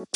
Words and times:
Hallo 0.00 0.06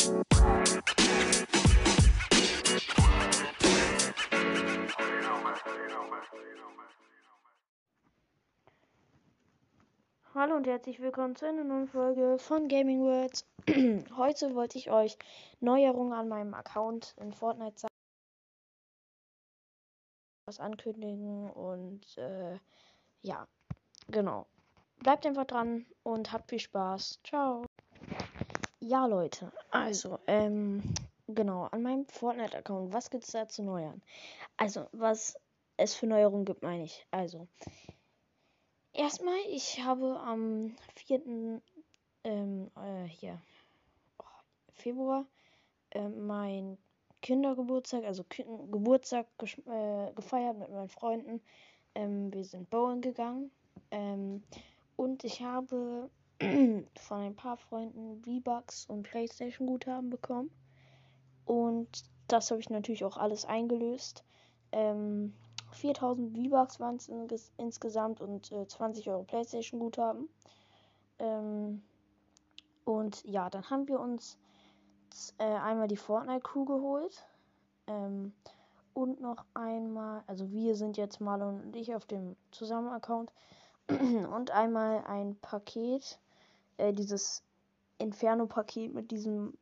und 10.55 10.65
herzlich 10.65 10.99
willkommen 10.99 11.35
zu 11.35 11.47
einer 11.47 11.63
neuen 11.63 11.87
Folge 11.87 12.39
von 12.39 12.67
Gaming 12.67 13.03
Words. 13.03 13.45
Heute 14.17 14.55
wollte 14.55 14.79
ich 14.79 14.89
euch 14.89 15.19
Neuerungen 15.59 16.13
an 16.13 16.29
meinem 16.29 16.55
Account 16.55 17.13
in 17.19 17.31
Fortnite 17.31 17.81
sagen, 17.81 17.93
was 20.47 20.59
ankündigen 20.59 21.51
und 21.51 22.17
äh, 22.17 22.57
ja, 23.21 23.47
genau. 24.07 24.47
Bleibt 24.97 25.27
einfach 25.27 25.45
dran 25.45 25.85
und 26.01 26.31
habt 26.31 26.49
viel 26.49 26.59
Spaß. 26.59 27.19
Ciao. 27.23 27.63
Ja, 28.87 29.07
Leute, 29.07 29.51
also, 29.71 30.19
ähm, 30.27 30.83
genau, 31.27 31.63
an 31.71 31.81
meinem 31.81 32.05
Fortnite-Account, 32.05 32.93
was 32.93 33.09
gibt 33.09 33.23
es 33.23 33.31
da 33.31 33.47
zu 33.47 33.63
neuern? 33.63 33.99
Also, 34.57 34.85
was 34.91 35.35
es 35.75 35.95
für 35.95 36.05
Neuerungen 36.05 36.45
gibt, 36.45 36.61
meine 36.61 36.83
ich. 36.83 37.03
Also, 37.09 37.47
Erstmal, 38.93 39.39
ich 39.49 39.83
habe 39.83 40.19
am 40.19 40.75
4. 40.97 41.61
Ähm, 42.25 42.71
äh, 42.75 43.05
hier, 43.05 43.41
oh, 44.19 44.23
Februar 44.75 45.25
äh, 45.89 46.07
mein 46.07 46.77
Kindergeburtstag, 47.23 48.03
also 48.03 48.23
Ki 48.23 48.43
Geburtstag 48.43 49.25
äh, 49.65 50.13
gefeiert 50.13 50.59
mit 50.59 50.69
meinen 50.69 50.89
Freunden. 50.89 51.41
Ähm, 51.95 52.31
wir 52.31 52.45
sind 52.45 52.69
bowlen 52.69 53.01
gegangen. 53.01 53.49
Ähm, 53.89 54.43
und 54.95 55.23
ich 55.23 55.41
habe 55.41 56.11
von 56.39 57.19
ein 57.19 57.35
paar 57.35 57.57
Freunden 57.57 58.21
V-Bucks 58.23 58.85
und 58.87 59.03
Playstation-Guthaben 59.03 60.09
bekommen. 60.09 60.51
Und 61.45 62.03
das 62.27 62.51
habe 62.51 62.59
ich 62.59 62.69
natürlich 62.69 63.05
auch 63.05 63.17
alles 63.17 63.45
eingelöst. 63.45 64.23
Ähm, 64.71 65.33
4000 65.71 66.35
V-Bucks 66.35 66.79
waren 66.79 66.95
es 66.95 67.07
ins 67.07 67.51
insgesamt 67.57 68.21
und 68.21 68.51
äh, 68.51 68.67
20 68.67 69.09
Euro 69.09 69.23
PlayStation-Guthaben. 69.23 70.29
Ähm, 71.19 71.81
und 72.83 73.23
ja, 73.25 73.49
dann 73.49 73.69
haben 73.69 73.87
wir 73.87 73.99
uns 73.99 74.37
äh, 75.37 75.43
einmal 75.43 75.87
die 75.87 75.97
Fortnite-Crew 75.97 76.65
geholt. 76.65 77.25
Ähm, 77.87 78.33
und 78.93 79.19
noch 79.19 79.45
einmal, 79.53 80.23
also 80.27 80.49
wir 80.51 80.75
sind 80.75 80.97
jetzt 80.97 81.19
mal 81.19 81.41
und 81.41 81.75
ich 81.75 81.93
auf 81.95 82.05
dem 82.05 82.35
Zusammen-Account. 82.51 83.31
und 83.89 84.51
einmal 84.51 85.03
ein 85.05 85.35
Paket, 85.41 86.19
äh, 86.77 86.93
dieses 86.93 87.43
Inferno-Paket 87.97 88.93
mit 88.93 89.11
diesem 89.11 89.57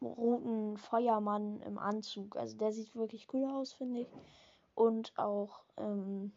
roten 0.00 0.76
Feuermann 0.76 1.60
im 1.62 1.78
Anzug. 1.78 2.36
Also 2.36 2.56
der 2.56 2.72
sieht 2.72 2.94
wirklich 2.94 3.28
cool 3.32 3.50
aus, 3.50 3.72
finde 3.72 4.00
ich. 4.00 4.08
Und 4.74 5.12
auch, 5.18 5.62
ähm, 5.76 6.32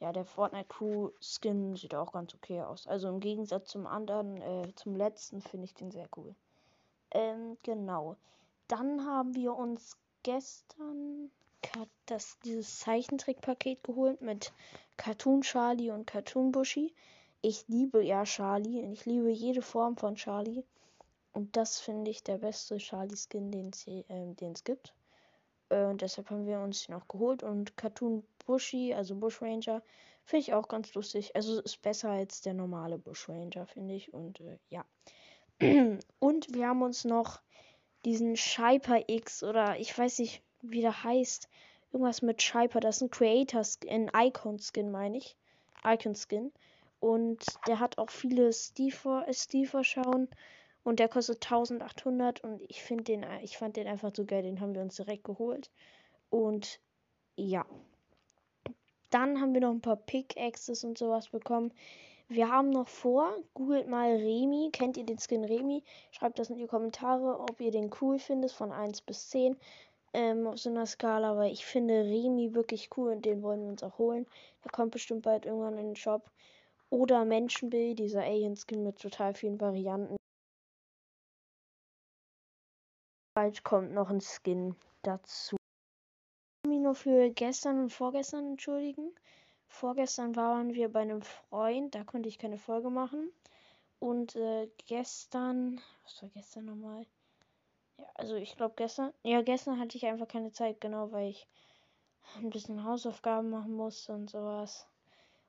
ja, 0.00 0.12
der 0.12 0.24
Fortnite 0.24 0.68
Crew 0.68 1.10
Skin 1.20 1.76
sieht 1.76 1.94
auch 1.94 2.12
ganz 2.12 2.34
okay 2.34 2.62
aus. 2.62 2.86
Also 2.86 3.08
im 3.08 3.20
Gegensatz 3.20 3.68
zum 3.68 3.86
anderen, 3.86 4.40
äh, 4.40 4.72
zum 4.74 4.96
letzten, 4.96 5.40
finde 5.40 5.64
ich 5.64 5.74
den 5.74 5.90
sehr 5.90 6.08
cool. 6.16 6.34
Ähm, 7.12 7.56
genau. 7.62 8.16
Dann 8.68 9.06
haben 9.06 9.34
wir 9.34 9.54
uns 9.54 9.96
gestern 10.22 11.30
das, 12.06 12.38
dieses 12.40 12.78
Zeichentrickpaket 12.80 13.82
geholt 13.84 14.20
mit 14.20 14.52
Cartoon 14.96 15.42
Charlie 15.42 15.90
und 15.90 16.06
Cartoon 16.06 16.52
Bushy. 16.52 16.94
Ich 17.48 17.68
liebe 17.68 18.02
ja 18.02 18.24
Charlie 18.24 18.82
und 18.82 18.90
ich 18.90 19.06
liebe 19.06 19.30
jede 19.30 19.62
Form 19.62 19.96
von 19.96 20.16
Charlie. 20.16 20.64
Und 21.32 21.56
das 21.56 21.78
finde 21.78 22.10
ich 22.10 22.24
der 22.24 22.38
beste 22.38 22.78
Charlie-Skin, 22.78 23.52
den 23.52 23.68
es 23.68 23.86
äh, 23.86 24.52
gibt. 24.64 24.92
Äh, 25.68 25.84
und 25.84 26.02
deshalb 26.02 26.28
haben 26.30 26.44
wir 26.44 26.58
uns 26.58 26.86
den 26.86 26.96
auch 26.96 27.06
geholt. 27.06 27.44
Und 27.44 27.76
Cartoon 27.76 28.24
Bushy, 28.44 28.94
also 28.94 29.14
Bush 29.14 29.40
Ranger, 29.40 29.80
finde 30.24 30.40
ich 30.40 30.54
auch 30.54 30.66
ganz 30.66 30.92
lustig. 30.94 31.36
Also 31.36 31.60
ist 31.60 31.82
besser 31.82 32.10
als 32.10 32.40
der 32.40 32.52
normale 32.52 32.98
Bush 32.98 33.28
Ranger, 33.28 33.64
finde 33.68 33.94
ich. 33.94 34.12
Und 34.12 34.40
äh, 34.40 34.58
ja. 34.68 34.84
und 36.18 36.52
wir 36.52 36.66
haben 36.66 36.82
uns 36.82 37.04
noch 37.04 37.40
diesen 38.04 38.36
Shyper 38.36 39.04
X 39.06 39.44
oder 39.44 39.78
ich 39.78 39.96
weiß 39.96 40.18
nicht, 40.18 40.42
wie 40.62 40.80
der 40.80 41.04
heißt. 41.04 41.48
Irgendwas 41.92 42.22
mit 42.22 42.42
Shyper. 42.42 42.80
Das 42.80 42.96
ist 42.96 43.02
ein 43.02 43.10
Creator 43.12 43.62
Skin, 43.62 44.10
ein 44.10 44.26
Icon 44.26 44.58
Skin, 44.58 44.90
meine 44.90 45.18
ich. 45.18 45.36
Icon 45.84 46.16
Skin. 46.16 46.50
Und 47.06 47.44
der 47.68 47.78
hat 47.78 47.98
auch 47.98 48.10
viele 48.10 48.52
Steve, 48.52 49.24
Steve 49.30 49.84
schauen. 49.84 50.28
Und 50.82 50.98
der 50.98 51.08
kostet 51.08 51.36
1800 51.44 52.42
und 52.42 52.60
ich 52.68 52.82
finde 52.82 53.04
den, 53.04 53.24
ich 53.42 53.58
fand 53.58 53.76
den 53.76 53.86
einfach 53.86 54.10
so 54.12 54.24
geil, 54.24 54.42
den 54.42 54.60
haben 54.60 54.74
wir 54.74 54.82
uns 54.82 54.96
direkt 54.96 55.22
geholt. 55.22 55.70
Und 56.30 56.80
ja. 57.36 57.64
Dann 59.10 59.40
haben 59.40 59.54
wir 59.54 59.60
noch 59.60 59.70
ein 59.70 59.80
paar 59.80 59.94
Pickaxes 59.94 60.82
und 60.82 60.98
sowas 60.98 61.28
bekommen. 61.28 61.72
Wir 62.26 62.50
haben 62.50 62.70
noch 62.70 62.88
vor, 62.88 63.36
googelt 63.54 63.86
mal 63.86 64.16
Remi. 64.16 64.70
Kennt 64.72 64.96
ihr 64.96 65.06
den 65.06 65.20
Skin 65.20 65.44
Remi? 65.44 65.84
Schreibt 66.10 66.40
das 66.40 66.50
in 66.50 66.58
die 66.58 66.66
Kommentare, 66.66 67.38
ob 67.38 67.60
ihr 67.60 67.70
den 67.70 67.92
cool 68.00 68.18
findet, 68.18 68.50
von 68.50 68.72
1 68.72 69.02
bis 69.02 69.28
10 69.28 69.56
ähm, 70.12 70.48
auf 70.48 70.58
so 70.58 70.70
einer 70.70 70.86
Skala, 70.86 71.36
weil 71.36 71.52
ich 71.52 71.64
finde 71.66 72.02
Remi 72.02 72.52
wirklich 72.54 72.90
cool 72.96 73.12
und 73.12 73.24
den 73.24 73.44
wollen 73.44 73.62
wir 73.62 73.68
uns 73.68 73.84
auch 73.84 73.96
holen. 73.98 74.26
Der 74.64 74.72
kommt 74.72 74.90
bestimmt 74.90 75.22
bald 75.22 75.46
irgendwann 75.46 75.78
in 75.78 75.86
den 75.86 75.96
Shop. 75.96 76.28
Oder 76.90 77.24
Menschenbild, 77.24 77.98
dieser 77.98 78.22
Alien-Skin 78.22 78.82
mit 78.82 79.00
total 79.00 79.34
vielen 79.34 79.60
Varianten. 79.60 80.16
Bald 83.34 83.64
kommt 83.64 83.92
noch 83.92 84.08
ein 84.08 84.20
Skin 84.20 84.76
dazu. 85.02 85.56
Ich 86.64 86.70
mich 86.70 86.80
nur 86.80 86.94
für 86.94 87.30
gestern 87.30 87.80
und 87.80 87.92
vorgestern 87.92 88.52
entschuldigen. 88.52 89.14
Vorgestern 89.68 90.36
waren 90.36 90.74
wir 90.74 90.90
bei 90.90 91.00
einem 91.00 91.22
Freund, 91.22 91.94
da 91.94 92.04
konnte 92.04 92.28
ich 92.28 92.38
keine 92.38 92.56
Folge 92.56 92.88
machen. 92.88 93.30
Und 93.98 94.36
äh, 94.36 94.70
gestern, 94.86 95.80
was 96.04 96.22
war 96.22 96.28
gestern 96.30 96.66
nochmal? 96.66 97.06
Ja, 97.98 98.06
also 98.14 98.36
ich 98.36 98.56
glaube 98.56 98.74
gestern, 98.76 99.12
ja, 99.22 99.42
gestern 99.42 99.78
hatte 99.78 99.96
ich 99.96 100.06
einfach 100.06 100.28
keine 100.28 100.52
Zeit, 100.52 100.80
genau, 100.80 101.12
weil 101.12 101.30
ich 101.30 101.46
ein 102.36 102.50
bisschen 102.50 102.84
Hausaufgaben 102.84 103.50
machen 103.50 103.74
musste 103.74 104.12
und 104.12 104.30
sowas. 104.30 104.86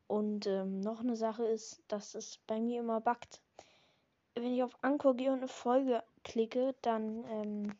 Und 0.08 0.48
ähm, 0.48 0.80
noch 0.80 1.02
eine 1.02 1.16
Sache 1.16 1.46
ist, 1.46 1.84
dass 1.88 2.16
es 2.16 2.40
bei 2.48 2.60
mir 2.60 2.80
immer 2.80 3.02
backt 3.02 3.42
wenn 4.42 4.54
ich 4.54 4.64
auf 4.64 4.78
Anchor 4.82 5.16
gehe 5.16 5.32
und 5.32 5.40
eine 5.40 5.48
Folge 5.48 6.04
klicke, 6.24 6.76
dann 6.82 7.24
ähm, 7.30 7.76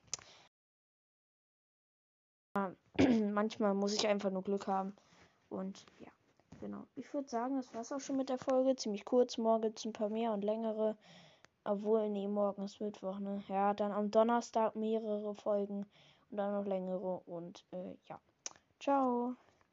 manchmal 3.34 3.74
muss 3.74 3.94
ich 3.94 4.08
einfach 4.08 4.32
nur 4.32 4.44
Glück 4.44 4.68
haben. 4.68 4.96
Und 5.50 5.86
ja, 6.00 6.10
genau. 6.60 6.84
Ich 6.96 7.14
würde 7.14 7.30
sagen, 7.30 7.58
das 7.58 7.74
war's 7.74 7.92
auch 7.92 8.00
schon 8.00 8.18
mit 8.18 8.30
der 8.30 8.38
Folge. 8.38 8.76
Ziemlich 8.76 9.06
kurz. 9.06 9.38
Morgen 9.38 9.64
gibt 9.64 9.86
ein 9.86 9.94
paar 9.94 10.10
mehr 10.10 10.32
und 10.34 10.44
längere. 10.44 10.98
Obwohl, 11.64 12.10
nee, 12.10 12.28
morgen 12.28 12.64
ist 12.64 12.82
Mittwoch, 12.82 13.20
ne? 13.20 13.44
Ja, 13.50 13.74
dann 13.74 13.92
am 13.92 14.10
Donnerstag 14.10 14.76
mehrere 14.76 15.36
Folgen 15.36 15.86
und 16.32 16.38
dann 16.38 16.54
noch 16.54 16.66
längere. 16.66 17.22
Und 17.26 17.66
äh, 17.72 17.96
ja. 18.08 18.20
Ciao. 18.80 19.36